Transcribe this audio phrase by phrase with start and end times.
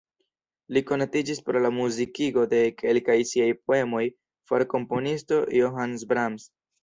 [0.77, 4.01] Li konatiĝis pro la muzikigo de kelkaj siaj poemoj
[4.53, 6.49] far komponisto Johannes Brahms.